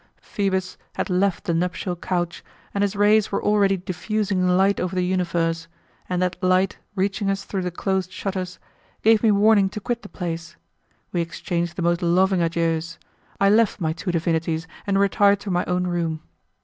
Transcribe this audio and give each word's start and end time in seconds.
Phoebus 0.19 0.79
had 0.95 1.11
left 1.11 1.43
the 1.43 1.53
nuptial 1.53 1.95
couch, 1.95 2.43
and 2.73 2.81
his 2.81 2.95
rays 2.95 3.31
were 3.31 3.43
already 3.43 3.77
diffusing 3.77 4.47
light 4.47 4.79
over 4.79 4.95
the 4.95 5.05
universe; 5.05 5.67
and 6.09 6.19
that 6.23 6.41
light, 6.41 6.79
reaching 6.95 7.29
us 7.29 7.43
through 7.43 7.61
the 7.61 7.69
closed 7.69 8.11
shutters, 8.11 8.57
gave 9.03 9.21
me 9.21 9.29
warning 9.29 9.69
to 9.69 9.79
quit 9.79 10.01
the 10.01 10.09
place; 10.09 10.55
we 11.11 11.21
exchanged 11.21 11.75
the 11.75 11.83
most 11.83 12.01
loving 12.01 12.41
adieus, 12.41 12.97
I 13.39 13.51
left 13.51 13.79
my 13.79 13.93
two 13.93 14.11
divinities 14.11 14.65
and 14.87 14.97
retired 14.97 15.39
to 15.41 15.51
my 15.51 15.63
own 15.65 15.85
room. 15.85 16.23